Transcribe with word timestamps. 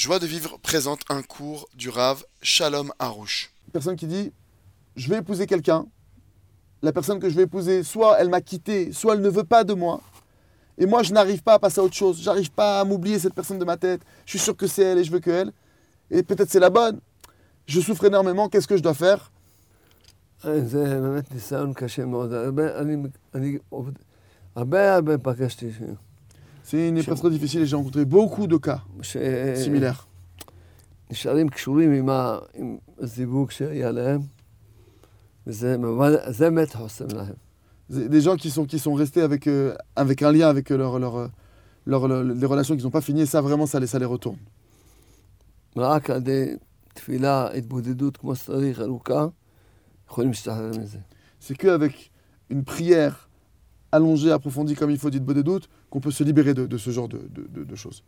Joie 0.00 0.18
de 0.18 0.26
vivre 0.26 0.58
présente 0.62 1.00
un 1.10 1.20
cours 1.20 1.68
du 1.74 1.90
Rav 1.90 2.24
Shalom 2.40 2.90
Harouche. 2.98 3.52
Personne 3.70 3.96
qui 3.96 4.06
dit 4.06 4.32
Je 4.96 5.10
vais 5.10 5.18
épouser 5.18 5.46
quelqu'un. 5.46 5.84
La 6.80 6.90
personne 6.90 7.20
que 7.20 7.28
je 7.28 7.34
vais 7.34 7.42
épouser, 7.42 7.82
soit 7.82 8.18
elle 8.18 8.30
m'a 8.30 8.40
quitté, 8.40 8.94
soit 8.94 9.12
elle 9.12 9.20
ne 9.20 9.28
veut 9.28 9.44
pas 9.44 9.62
de 9.62 9.74
moi. 9.74 10.00
Et 10.78 10.86
moi, 10.86 11.02
je 11.02 11.12
n'arrive 11.12 11.42
pas 11.42 11.52
à 11.52 11.58
passer 11.58 11.80
à 11.80 11.84
autre 11.84 11.96
chose. 11.96 12.18
J'arrive 12.22 12.50
pas 12.50 12.80
à 12.80 12.84
m'oublier 12.84 13.18
cette 13.18 13.34
personne 13.34 13.58
de 13.58 13.64
ma 13.66 13.76
tête. 13.76 14.00
Je 14.24 14.30
suis 14.30 14.38
sûr 14.38 14.56
que 14.56 14.66
c'est 14.66 14.84
elle 14.84 14.96
et 14.96 15.04
je 15.04 15.12
veux 15.12 15.20
que 15.20 15.28
elle. 15.28 15.52
Et 16.10 16.22
peut-être 16.22 16.48
c'est 16.48 16.60
la 16.60 16.70
bonne. 16.70 16.98
Je 17.66 17.78
souffre 17.82 18.06
énormément. 18.06 18.48
Qu'est-ce 18.48 18.66
que 18.66 18.78
je 18.78 18.82
dois 18.82 18.94
faire 18.94 19.30
C'est 26.69 26.87
une 26.89 26.97
épreuve 26.97 27.19
très 27.19 27.29
difficile 27.29 27.61
et 27.61 27.65
j'ai 27.65 27.75
rencontré 27.75 28.05
beaucoup 28.05 28.47
de 28.47 28.57
cas 28.57 28.79
similaires. 29.63 30.07
שנשארים 31.11 31.49
קשורים 31.49 31.91
עם, 31.91 32.09
ה, 32.09 32.37
עם 32.55 32.77
הזיווג 32.99 33.51
שהיה 33.51 33.91
להם, 33.91 34.21
וזה 35.47 35.77
ממש- 35.77 36.29
זה 36.29 36.49
באמת 36.49 36.75
חוסם 36.75 37.05
להם. 37.15 37.33
C'est 37.91 38.09
Des 38.09 38.21
gens 38.21 38.35
qui 38.35 38.49
sont, 38.49 38.65
qui 38.65 38.79
sont 38.79 38.95
restés 38.95 39.21
avec, 39.21 39.45
euh, 39.47 39.75
avec 39.95 40.23
un 40.23 40.31
lien 40.31 40.47
avec 40.49 40.69
leur, 40.71 40.97
leur, 40.99 41.15
euh, 41.17 41.27
leur- 41.85 42.07
leur- 42.07 42.23
les 42.23 42.47
relations 42.53 42.75
qu'ils 42.75 42.83
n'ont 42.85 42.97
pas 42.99 43.05
fini. 43.09 43.21
Et 43.21 43.27
ça, 43.27 43.41
vraiment, 43.41 43.67
ça 43.67 43.79
les, 43.79 43.85
ça 43.93 43.99
les 43.99 44.05
retourne. 44.15 44.39
רק 45.77 46.09
על 46.09 46.17
ידי 46.17 46.55
תפילה, 46.93 47.47
התבודדות 47.53 48.17
כמו 48.17 48.35
שצריך, 48.35 48.79
ארוכה, 48.81 49.27
יכולים 50.09 50.29
להשתחרר 50.31 50.71
מזה. 50.81 50.97
C'est 51.41 51.53
qu'avec 51.57 52.09
une 52.49 52.63
prière 52.63 53.28
allongé, 53.92 54.30
approfondi 54.30 54.74
comme 54.74 54.90
il 54.90 54.98
faut, 54.98 55.10
dites-vous 55.10 55.34
des 55.34 55.42
doutes, 55.42 55.68
qu'on 55.90 56.00
peut 56.00 56.10
se 56.10 56.24
libérer 56.24 56.54
de, 56.54 56.76
ce 56.76 56.90
genre 56.90 57.08
de, 57.08 57.74
choses 57.74 58.02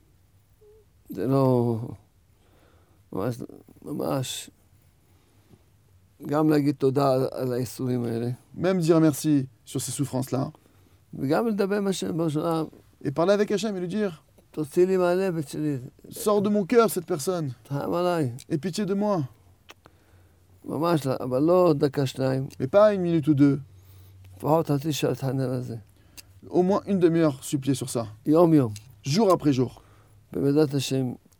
Même 8.54 8.78
dire 8.78 9.00
merci 9.00 9.48
sur 9.64 9.80
ces 9.80 9.92
souffrances-là. 9.92 10.52
Et 13.04 13.10
parler 13.10 13.32
avec 13.32 13.50
Hachem 13.50 13.76
et 13.76 13.80
lui 13.80 13.88
dire 13.88 14.24
Sors 16.10 16.42
de 16.42 16.48
mon 16.48 16.64
cœur 16.64 16.90
cette 16.90 17.06
personne. 17.06 17.54
Et 18.48 18.58
pitié 18.58 18.84
de 18.84 18.94
moi. 18.94 19.24
Mais 22.60 22.68
pas 22.68 22.94
une 22.94 23.00
minute 23.02 23.26
ou 23.28 23.34
deux. 23.34 23.60
Au 26.50 26.62
moins 26.62 26.82
une 26.86 26.98
demi-heure 26.98 27.42
suppliez 27.42 27.74
sur 27.74 27.88
ça. 27.88 28.06
Jour 29.04 29.32
après 29.32 29.52
jour. 29.52 29.82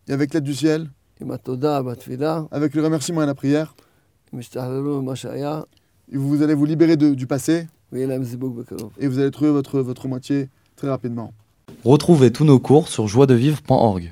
Et 0.09 0.13
avec 0.13 0.35
l'aide 0.35 0.45
du 0.45 0.55
ciel, 0.55 0.89
avec 2.51 2.75
le 2.75 2.85
remerciement 2.85 3.23
et 3.23 3.27
la 3.27 3.35
prière, 3.35 3.75
vous 4.33 6.43
allez 6.43 6.55
vous 6.55 6.65
libérer 6.65 6.97
du 6.97 7.27
passé 7.27 7.69
et 7.95 9.07
vous 9.07 9.19
allez 9.19 9.31
trouver 9.31 9.51
votre, 9.51 9.81
votre 9.81 10.09
moitié 10.09 10.49
très 10.77 10.89
rapidement. 10.89 11.33
Retrouvez 11.85 12.33
tous 12.33 12.45
nos 12.45 12.59
cours 12.59 12.89
sur 12.89 13.07
joiedevivre.org. 13.07 14.11